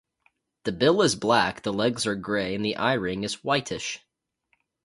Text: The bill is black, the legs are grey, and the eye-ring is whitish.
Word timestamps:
The 0.63 0.71
bill 0.71 1.03
is 1.03 1.15
black, 1.15 1.61
the 1.61 1.71
legs 1.71 2.07
are 2.07 2.15
grey, 2.15 2.55
and 2.55 2.65
the 2.65 2.75
eye-ring 2.77 3.23
is 3.23 3.43
whitish. 3.43 3.99